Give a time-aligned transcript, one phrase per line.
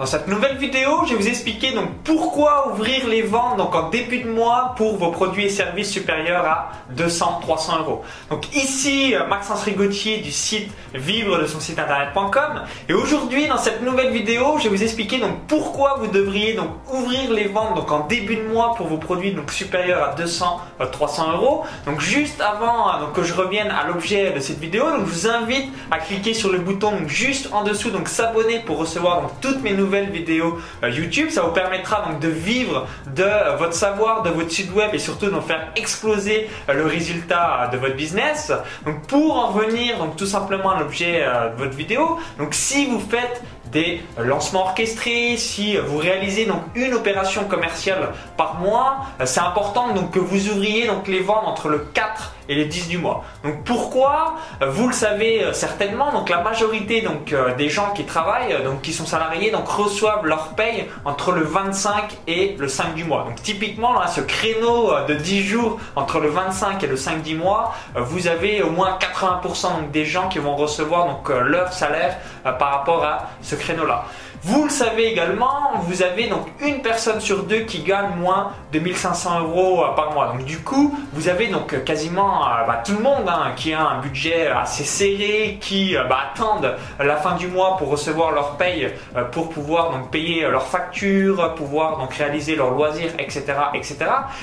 [0.00, 3.90] Dans cette nouvelle vidéo, je vais vous expliquer donc pourquoi ouvrir les ventes donc en
[3.90, 8.02] début de mois pour vos produits et services supérieurs à 200-300 euros.
[8.30, 13.58] Donc ici euh, Maxence Rigotier du site vivre de son site internet.com et aujourd'hui dans
[13.58, 17.76] cette nouvelle vidéo, je vais vous expliquer donc pourquoi vous devriez donc ouvrir les ventes
[17.76, 21.64] donc en début de mois pour vos produits donc supérieurs à 200-300 euros.
[21.84, 25.28] Donc juste avant hein, donc que je revienne à l'objet de cette vidéo, je vous
[25.28, 29.62] invite à cliquer sur le bouton juste en dessous donc s'abonner pour recevoir donc toutes
[29.62, 31.30] mes nouvelles vidéo euh, YouTube.
[31.30, 34.98] Ça vous permettra donc de vivre de euh, votre savoir, de votre site web et
[34.98, 38.52] surtout de faire exploser euh, le résultat de votre business.
[38.84, 43.00] Donc pour en venir donc tout simplement à l'objet de votre vidéo, donc si vous
[43.00, 49.94] faites des lancements orchestrés, si vous réalisez donc une opération commerciale par mois, c'est important
[49.94, 53.24] donc que vous ouvriez donc les ventes entre le 4 et les 10 du mois.
[53.44, 54.34] Donc pourquoi?
[54.60, 58.64] Vous le savez euh, certainement, donc la majorité donc euh, des gens qui travaillent, euh,
[58.64, 63.04] donc qui sont salariés, donc reçoivent leur paye entre le 25 et le 5 du
[63.04, 63.24] mois.
[63.28, 67.36] Donc typiquement là, ce créneau de 10 jours entre le 25 et le 5 du
[67.36, 72.18] mois, vous avez au moins 80% donc des gens qui vont recevoir donc leur salaire
[72.42, 74.04] par rapport à ce créneau-là.
[74.42, 75.49] Vous le savez également,
[75.82, 80.12] vous avez donc une personne sur deux qui gagne moins de 1500 euros euh, par
[80.12, 80.28] mois.
[80.28, 83.72] Donc du coup, vous avez donc euh, quasiment euh, bah, tout le monde hein, qui
[83.72, 88.56] a un budget assez serré, qui bah, attendent la fin du mois pour recevoir leur
[88.56, 88.92] paye,
[89.32, 93.96] pour pouvoir donc payer leurs factures, pouvoir donc réaliser leurs loisirs, etc., etc.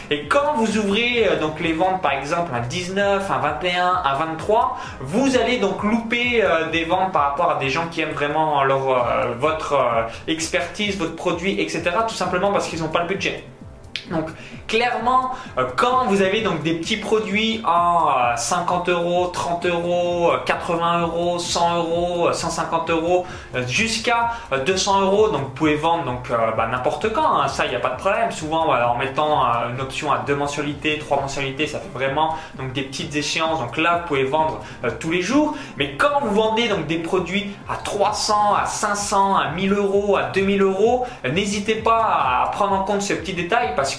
[0.09, 4.77] Et quand vous ouvrez donc les ventes par exemple à 19, à 21, à 23,
[5.01, 9.05] vous allez donc louper des ventes par rapport à des gens qui aiment vraiment leur
[9.39, 9.77] votre
[10.27, 11.83] expertise, votre produit, etc.
[12.07, 13.43] Tout simplement parce qu'ils n'ont pas le budget.
[14.11, 14.29] Donc
[14.67, 21.01] clairement, euh, quand vous avez donc des petits produits à 50 euros, 30 euros, 80
[21.01, 24.31] euros, 100 euros, 150 euros, euh, jusqu'à
[24.65, 26.21] 200 euros, donc vous pouvez vendre
[26.55, 27.39] bah, n'importe quand.
[27.39, 28.31] Hein, ça, il n'y a pas de problème.
[28.31, 32.35] Souvent, en mettant une option à deux mensualités, trois mensualités, ça fait vraiment
[32.73, 33.59] des petites échéances.
[33.59, 34.61] Donc là, vous pouvez vendre
[34.99, 35.55] tous les jours.
[35.77, 40.23] Mais quand vous vendez donc des produits à 300, à 500, à 1000 euros, à
[40.23, 43.96] 2000 euros, n'hésitez pas à prendre en compte ce petit détail parce que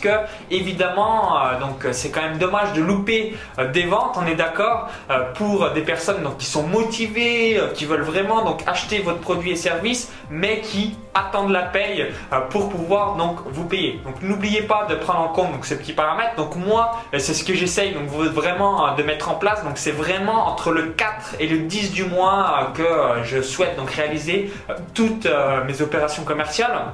[0.51, 4.89] évidemment, euh, donc c'est quand même dommage de louper euh, des ventes, on est d'accord,
[5.11, 10.13] euh, pour des personnes qui sont motivées, qui veulent vraiment acheter votre produit et service,
[10.31, 12.07] mais qui attendent la paye
[12.51, 13.17] pour pouvoir
[13.47, 14.01] vous payer.
[14.05, 16.37] Donc n'oubliez pas de prendre en compte donc ces petits paramètres.
[16.37, 17.95] Donc moi, c'est ce que j'essaye
[18.33, 19.65] vraiment de mettre en place.
[19.65, 22.85] Donc c'est vraiment entre le 4 et le 10 du mois que
[23.25, 24.53] je souhaite donc réaliser
[24.95, 25.29] toutes
[25.67, 26.93] mes opérations commerciales.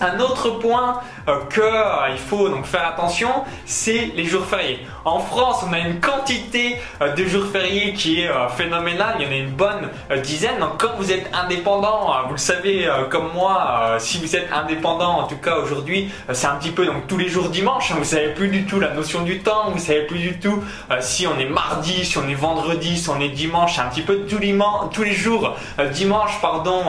[0.00, 3.30] Un autre point euh, qu'il euh, faut donc faire attention,
[3.64, 4.86] c'est les jours fériés.
[5.04, 9.16] En France, on a une quantité euh, de jours fériés qui est phénoménale.
[9.18, 9.90] Il y en a une bonne
[10.22, 10.58] dizaine.
[10.60, 15.24] Donc, quand vous êtes indépendant, vous le savez comme moi, si vous êtes indépendant, en
[15.24, 17.90] tout cas aujourd'hui, c'est un petit peu donc tous les jours dimanche.
[17.92, 17.96] Hein.
[17.98, 19.70] vous savez plus du tout la notion du temps.
[19.70, 20.62] Vous savez plus du tout
[21.00, 23.76] si on est mardi, si on est vendredi, si on est dimanche.
[23.76, 24.54] C'est un petit peu tous les,
[25.04, 25.54] les jours
[25.92, 26.82] dimanche, pardon,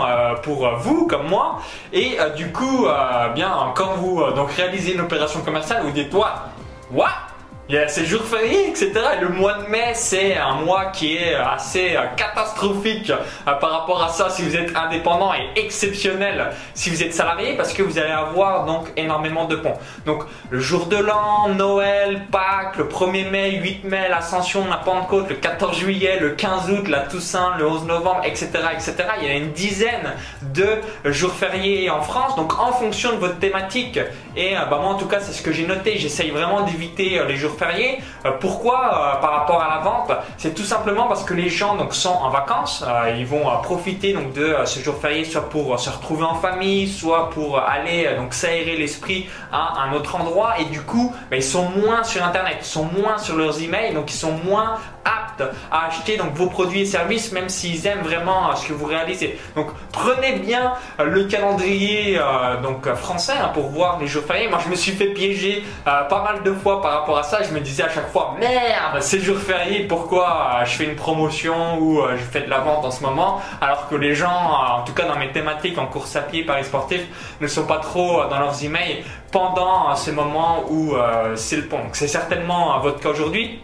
[0.44, 1.62] pour vous comme moi.
[1.94, 2.97] Et du coup euh,
[3.36, 6.50] bien, quand vous euh, donc réalisez une opération commerciale, vous dites, what?
[6.92, 7.27] What?
[7.70, 8.94] Il y a ces jours fériés, etc.
[9.20, 14.02] le mois de mai, c'est un mois qui est assez euh, catastrophique euh, par rapport
[14.02, 18.00] à ça si vous êtes indépendant et exceptionnel si vous êtes salarié parce que vous
[18.00, 19.74] allez avoir donc énormément de ponts.
[20.06, 25.28] Donc le jour de l'an, Noël, Pâques, le 1er mai, 8 mai, l'Ascension, la Pentecôte,
[25.28, 28.50] le 14 juillet, le 15 août, la Toussaint, le 11 novembre, etc.
[28.72, 28.96] etc.
[29.22, 30.68] Il y a une dizaine de
[31.12, 32.38] jours fériés en France.
[32.38, 34.00] Donc en fonction de votre thématique
[34.38, 37.20] et euh, bah, moi en tout cas c'est ce que j'ai noté, j'essaye vraiment d'éviter
[37.28, 38.00] les jours férié.
[38.26, 40.12] Euh, pourquoi euh, par rapport à la vente?
[40.38, 44.14] C'est tout simplement parce que les gens donc sont en vacances, euh, ils vont profiter
[44.14, 48.34] donc de ce jour férié soit pour se retrouver en famille, soit pour aller donc
[48.34, 50.60] s'aérer l'esprit à un autre endroit.
[50.60, 53.94] Et du coup bah, ils sont moins sur internet, ils sont moins sur leurs emails,
[53.94, 54.76] donc ils sont moins
[55.06, 55.27] aptes
[55.72, 59.40] à acheter donc vos produits et services même s'ils aiment vraiment ce que vous réalisez.
[59.56, 62.20] Donc prenez bien le calendrier
[62.64, 64.48] donc français hein, pour voir les jours fériés.
[64.48, 67.54] Moi je me suis fait piéger pas mal de fois par rapport à ça je
[67.54, 71.80] me disais à chaque fois merde, c'est jour férié, pourquoi euh, je fais une promotion
[71.80, 73.42] ou euh, je fais de la vente en ce moment?
[73.62, 76.44] Alors que les gens, euh, en tout cas dans mes thématiques en course à pied,
[76.44, 77.02] paris sportif,
[77.42, 80.96] ne sont pas trop dans leurs emails pendant ce moment où
[81.36, 81.82] c'est le pont.
[81.94, 83.60] C'est certainement votre cas aujourd'hui.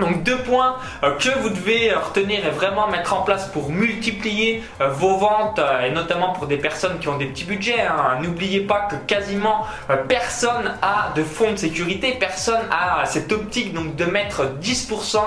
[0.00, 4.62] Donc deux points euh, que vous devez retenir et vraiment mettre en place pour multiplier
[4.80, 7.82] euh, vos ventes euh, et notamment pour des personnes qui ont des petits budgets.
[7.82, 8.18] Hein.
[8.20, 9.66] N'oubliez pas que quasiment
[10.08, 15.18] personne a de fonds de sécurité, personne a cette optique donc de mettre 10%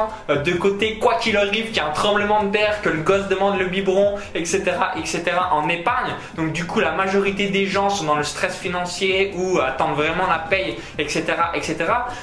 [0.43, 3.27] de côté quoi qu'il arrive, qu'il y a un tremblement de terre, que le gosse
[3.27, 4.63] demande le biberon, etc.,
[4.97, 5.23] etc.
[5.51, 6.13] en épargne.
[6.35, 10.27] Donc du coup la majorité des gens sont dans le stress financier ou attendent vraiment
[10.27, 11.23] la paye, etc.,
[11.53, 11.77] etc.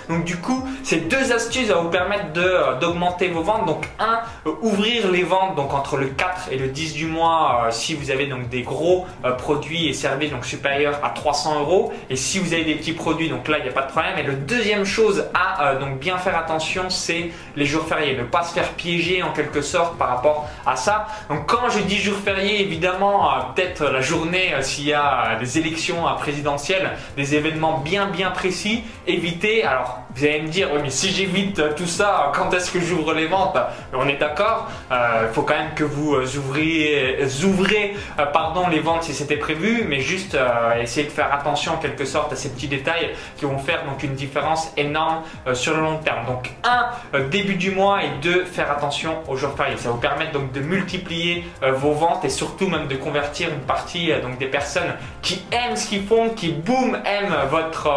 [0.08, 3.66] Donc du coup ces deux astuces vont vous permettre euh, d'augmenter vos ventes.
[3.66, 7.64] Donc un, euh, ouvrir les ventes donc entre le 4 et le 10 du mois
[7.66, 9.06] euh, si vous avez donc des gros
[9.38, 11.92] produits et services donc supérieurs à 300 euros.
[12.10, 14.18] Et si vous avez des petits produits, donc là il n'y a pas de problème.
[14.18, 18.16] Et le deuxième chose à donc bien faire attention, c'est les jours fériés.
[18.16, 21.06] Ne pas se faire piéger en quelque sorte par rapport à ça.
[21.28, 26.04] Donc quand je dis jours fériés, évidemment peut-être la journée s'il y a des élections
[26.18, 29.64] présidentielles, des événements bien bien précis, évitez.
[29.64, 33.14] Alors vous allez me dire, oui mais si j'évite tout ça quand est-ce que j'ouvre
[33.14, 33.56] les ventes?
[33.92, 38.68] On est d'accord, il euh, faut quand même que vous euh, ouvriez, ouvrez euh, pardon,
[38.68, 40.36] les ventes si c'était prévu, mais juste
[40.80, 44.02] essayer de faire attention en quelque sorte à ces petits détails qui vont faire donc
[44.02, 45.22] une différence énorme
[45.52, 46.26] sur le long terme.
[46.26, 46.90] Donc un,
[47.30, 49.76] début du mois et deux, faire attention aux jours fériés.
[49.76, 54.12] Ça vous permet donc de multiplier vos ventes et surtout même de convertir une partie
[54.22, 57.90] donc des personnes qui aiment ce qu'ils font, qui boum aiment votre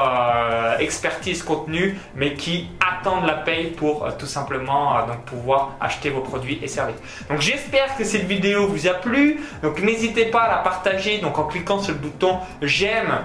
[0.80, 6.21] expertise contenu, mais qui attendent la paye pour tout simplement euh, donc pouvoir acheter vos
[6.21, 6.98] produits et services.
[7.30, 9.39] Donc j'espère que cette vidéo vous a plu.
[9.62, 13.19] Donc n'hésitez pas à la partager en cliquant sur le bouton j'aime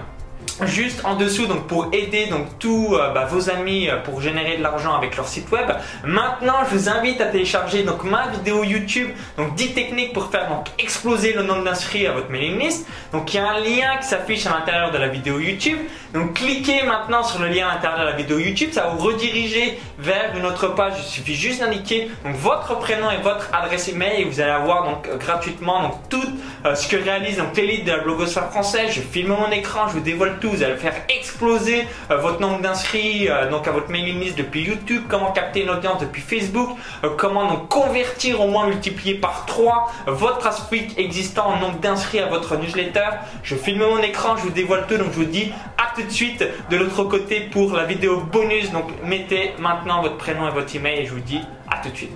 [0.65, 4.57] juste en dessous donc pour aider donc tous euh, bah, vos amis euh, pour générer
[4.57, 5.67] de l'argent avec leur site web.
[6.03, 10.49] Maintenant, je vous invite à télécharger donc ma vidéo YouTube donc 10 techniques pour faire
[10.49, 12.87] donc exploser le nombre d'inscrits à votre mailing list.
[13.11, 15.79] Donc il y a un lien qui s'affiche à l'intérieur de la vidéo YouTube.
[16.13, 19.05] Donc cliquez maintenant sur le lien à l'intérieur de la vidéo YouTube, ça va vous
[19.05, 20.93] rediriger vers une autre page.
[20.97, 25.09] Il suffit juste d'indiquer votre prénom et votre adresse email et vous allez avoir donc
[25.19, 26.23] gratuitement donc tout
[26.65, 28.91] euh, ce que réalise donc l'élite de la blogosphère française.
[28.91, 33.29] Je filme mon écran, je vous dévoile vous allez faire exploser euh, votre nombre d'inscrits
[33.29, 36.69] euh, donc à votre mailing list depuis YouTube, comment capter une audience depuis Facebook,
[37.17, 42.27] comment donc convertir au moins multiplier par 3 votre trafic existant en nombre d'inscrits à
[42.27, 43.05] votre newsletter.
[43.43, 46.11] Je filme mon écran, je vous dévoile tout, donc je vous dis à tout de
[46.11, 48.71] suite de l'autre côté pour la vidéo bonus.
[48.71, 51.95] Donc mettez maintenant votre prénom et votre email et je vous dis à tout de
[51.95, 52.11] suite.